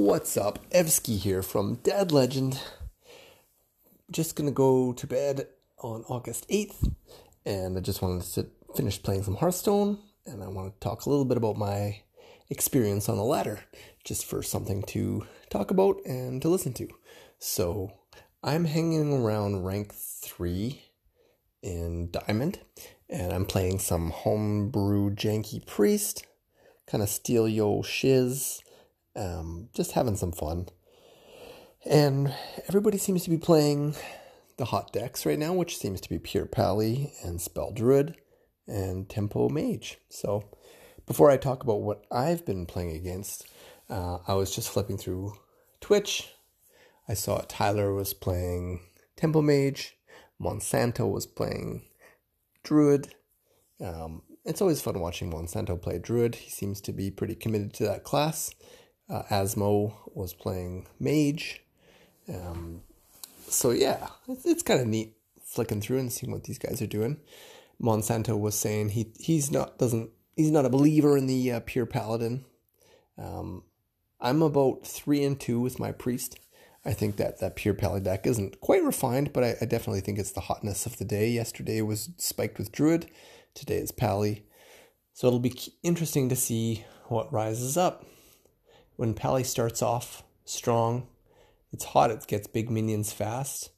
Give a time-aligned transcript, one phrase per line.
[0.00, 0.58] What's up?
[0.70, 2.58] Evsky here from Dad Legend.
[4.10, 5.46] Just gonna go to bed
[5.76, 6.90] on August 8th,
[7.44, 11.10] and I just wanted to finish playing some Hearthstone, and I want to talk a
[11.10, 12.00] little bit about my
[12.48, 13.60] experience on the ladder,
[14.02, 16.88] just for something to talk about and to listen to.
[17.38, 17.92] So,
[18.42, 20.80] I'm hanging around rank 3
[21.62, 22.60] in Diamond,
[23.10, 26.24] and I'm playing some homebrew janky priest,
[26.86, 28.62] kind of steal yo shiz
[29.16, 30.68] um, just having some fun.
[31.84, 32.34] And
[32.68, 33.94] everybody seems to be playing
[34.56, 38.16] the hot decks right now, which seems to be Pure Pally and Spell Druid
[38.66, 39.98] and Tempo Mage.
[40.10, 40.50] So
[41.06, 43.46] before I talk about what I've been playing against,
[43.88, 45.32] uh, I was just flipping through
[45.80, 46.28] Twitch.
[47.08, 48.80] I saw Tyler was playing
[49.16, 49.96] Tempo Mage,
[50.40, 51.82] Monsanto was playing
[52.62, 53.14] Druid.
[53.80, 56.34] Um, it's always fun watching Monsanto play Druid.
[56.34, 58.54] He seems to be pretty committed to that class.
[59.10, 61.62] Uh, Asmo was playing Mage.
[62.28, 62.82] Um,
[63.48, 66.86] so yeah, it's, it's kind of neat flicking through and seeing what these guys are
[66.86, 67.18] doing.
[67.82, 71.86] Monsanto was saying he he's not doesn't he's not a believer in the uh, pure
[71.86, 72.44] paladin.
[73.18, 73.64] Um,
[74.20, 76.38] I'm about three and two with my priest.
[76.84, 80.18] I think that that pure paladin deck isn't quite refined, but I, I, definitely think
[80.18, 81.28] it's the hotness of the day.
[81.28, 83.10] Yesterday was spiked with druid,
[83.52, 84.46] today is pally,
[85.12, 88.06] so it'll be interesting to see what rises up
[89.00, 91.06] when Pally starts off strong,
[91.72, 93.70] it's hot, it gets big minions fast.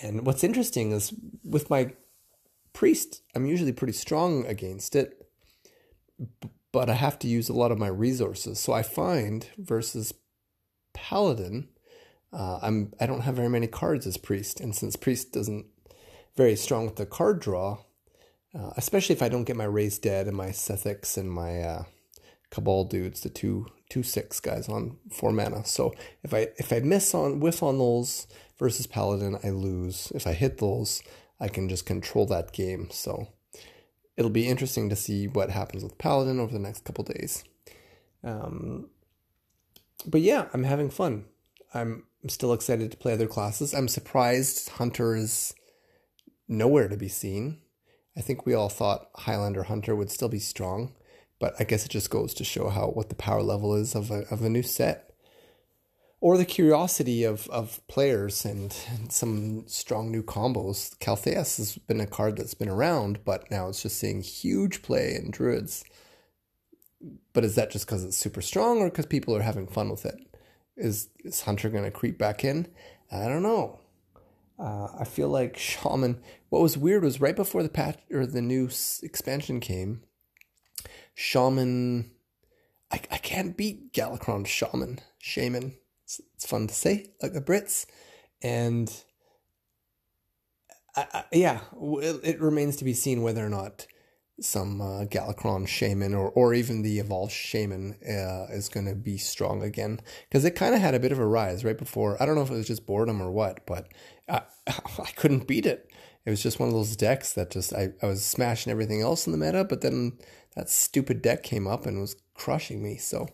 [0.00, 1.12] And what's interesting is
[1.44, 1.92] with my
[2.72, 5.26] priest, I'm usually pretty strong against it,
[6.72, 8.60] but I have to use a lot of my resources.
[8.60, 10.14] So I find versus
[10.94, 11.68] paladin,
[12.32, 15.66] uh, I'm I don't have very many cards as priest, and since priest doesn't
[16.34, 17.76] very strong with the card draw,
[18.58, 21.84] uh, especially if I don't get my raised dead and my Sethix and my uh,
[22.52, 25.64] Cabal dudes, the two two six guys on four mana.
[25.64, 28.28] So if I if I miss on whiff on those
[28.58, 30.12] versus Paladin, I lose.
[30.14, 31.02] If I hit those,
[31.40, 32.88] I can just control that game.
[32.90, 33.28] So
[34.16, 37.42] it'll be interesting to see what happens with Paladin over the next couple days.
[38.22, 38.90] Um,
[40.06, 41.24] but yeah, I'm having fun.
[41.74, 43.72] I'm, I'm still excited to play other classes.
[43.74, 45.54] I'm surprised Hunter is
[46.46, 47.62] nowhere to be seen.
[48.16, 50.92] I think we all thought Highlander Hunter would still be strong.
[51.42, 54.12] But I guess it just goes to show how what the power level is of
[54.12, 55.12] a of a new set.
[56.20, 60.96] Or the curiosity of, of players and, and some strong new combos.
[60.98, 65.16] Kael'thas has been a card that's been around, but now it's just seeing huge play
[65.16, 65.82] in Druids.
[67.32, 70.06] But is that just because it's super strong or because people are having fun with
[70.06, 70.14] it?
[70.76, 72.68] Is, is Hunter going to creep back in?
[73.10, 73.80] I don't know.
[74.60, 76.20] Uh, I feel like Shaman.
[76.50, 78.70] What was weird was right before the patch or the new
[79.02, 80.04] expansion came,
[81.14, 82.10] shaman.
[82.90, 85.00] I, I can't beat Galakrond shaman.
[85.18, 85.74] Shaman.
[86.04, 87.86] It's, it's fun to say, like the Brits.
[88.42, 88.92] And
[90.96, 93.86] I, I, yeah, it, it, remains to be seen whether or not
[94.40, 95.04] some uh,
[95.66, 100.00] shaman or, or even the evolved shaman uh, is going to be strong again.
[100.28, 102.20] Because it kind of had a bit of a rise right before.
[102.20, 103.88] I don't know if it was just boredom or what, but
[104.28, 105.88] I, I couldn't beat it.
[106.24, 109.26] It was just one of those decks that just I, I was smashing everything else
[109.26, 110.18] in the meta, but then
[110.56, 112.96] that stupid deck came up and was crushing me.
[112.96, 113.28] So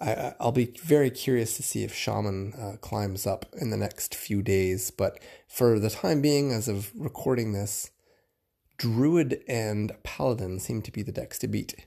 [0.00, 4.14] I, will be very curious to see if Shaman uh, climbs up in the next
[4.14, 4.90] few days.
[4.90, 7.90] But for the time being, as of recording this,
[8.78, 11.86] Druid and Paladin seem to be the decks to beat.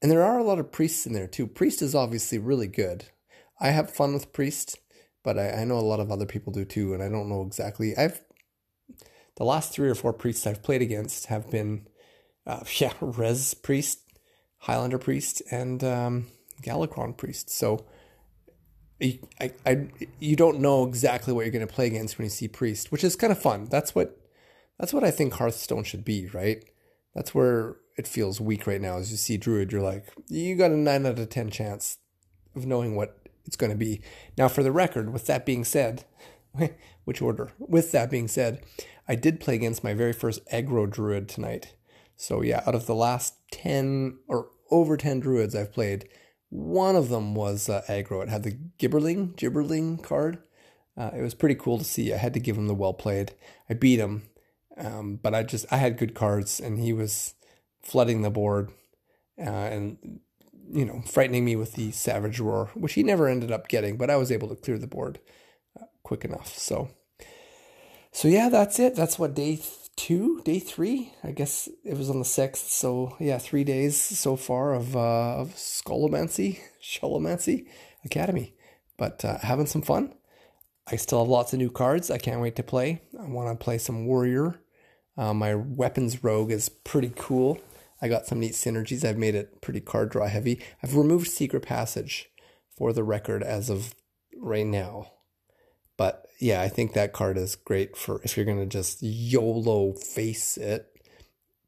[0.00, 1.46] And there are a lot of priests in there too.
[1.46, 3.04] Priest is obviously really good.
[3.60, 4.80] I have fun with Priest,
[5.22, 7.42] but I, I know a lot of other people do too, and I don't know
[7.42, 7.96] exactly.
[7.96, 8.20] I've
[9.36, 11.86] the last three or four priests I've played against have been
[12.46, 14.00] uh, yeah, Res Priest,
[14.58, 16.26] Highlander Priest, and um,
[16.62, 17.50] Galakrond Priest.
[17.50, 17.86] So
[19.02, 19.88] I, I,
[20.20, 23.02] you don't know exactly what you're going to play against when you see Priest, which
[23.02, 23.66] is kind of fun.
[23.66, 24.18] That's what
[24.78, 26.64] that's what I think Hearthstone should be, right?
[27.14, 28.98] That's where it feels weak right now.
[28.98, 31.98] As you see Druid, you're like, you got a nine out of ten chance
[32.54, 34.00] of knowing what it's going to be.
[34.38, 36.04] Now, for the record, with that being said,
[37.04, 37.52] which order?
[37.58, 38.64] With that being said,
[39.08, 41.74] I did play against my very first aggro Druid tonight.
[42.16, 46.08] So yeah, out of the last 10 or over 10 druids I've played,
[46.52, 48.22] one of them was uh, aggro.
[48.22, 50.38] It had the Gibberling, Gibberling card.
[50.96, 52.12] Uh, it was pretty cool to see.
[52.12, 53.32] I had to give him the well played.
[53.70, 54.24] I beat him,
[54.76, 57.34] um, but I just I had good cards, and he was
[57.82, 58.70] flooding the board,
[59.38, 60.20] uh, and
[60.70, 63.96] you know frightening me with the Savage Roar, which he never ended up getting.
[63.96, 65.18] But I was able to clear the board
[65.80, 66.58] uh, quick enough.
[66.58, 66.90] So,
[68.10, 68.94] so yeah, that's it.
[68.94, 69.56] That's what day
[70.02, 71.12] two, day three.
[71.22, 72.66] I guess it was on the sixth.
[72.72, 77.66] So yeah, three days so far of uh, of Scolomancy, Sholomancy
[78.04, 78.54] Academy.
[78.96, 80.14] but uh, having some fun.
[80.90, 82.10] I still have lots of new cards.
[82.10, 83.02] I can't wait to play.
[83.18, 84.60] I want to play some warrior.
[85.16, 87.60] Uh, my weapons rogue is pretty cool.
[88.00, 89.04] I got some neat synergies.
[89.04, 90.60] I've made it pretty card draw heavy.
[90.82, 92.28] I've removed secret passage
[92.76, 93.94] for the record as of
[94.36, 95.12] right now.
[96.02, 99.92] But yeah, I think that card is great for if you're going to just YOLO
[99.92, 100.88] face it.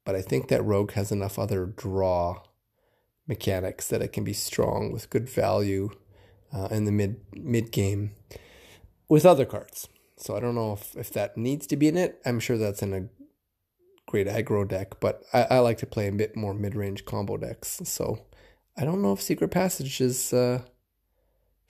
[0.04, 2.42] But I think that rogue has enough other draw
[3.28, 5.90] mechanics that it can be strong with good value
[6.52, 8.10] uh, in the mid mid game
[9.08, 9.88] with other cards.
[10.16, 12.20] So I don't know if, if that needs to be in it.
[12.26, 13.06] I'm sure that's in a
[14.08, 17.36] great aggro deck, but I, I like to play a bit more mid range combo
[17.36, 17.80] decks.
[17.84, 18.26] So
[18.76, 20.62] I don't know if Secret Passage is uh,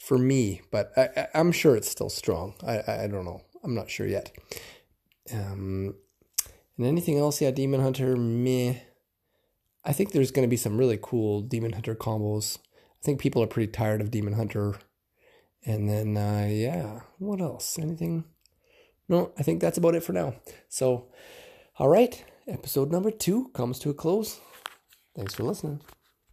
[0.05, 2.55] for me, but I, am sure it's still strong.
[2.63, 3.41] I, I don't know.
[3.63, 4.31] I'm not sure yet.
[5.33, 5.95] Um,
[6.77, 7.41] and anything else?
[7.41, 8.75] Yeah, Demon Hunter, meh.
[9.83, 12.59] I think there's going to be some really cool Demon Hunter combos.
[12.59, 14.77] I think people are pretty tired of Demon Hunter.
[15.65, 17.79] And then, uh, yeah, what else?
[17.79, 18.25] Anything?
[19.09, 20.35] No, I think that's about it for now.
[20.69, 21.09] So,
[21.79, 24.41] all right, episode number two comes to a close.
[25.17, 25.81] Thanks for listening.